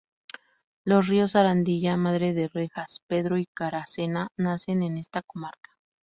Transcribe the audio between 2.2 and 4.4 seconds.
de Rejas, Pedro y Caracena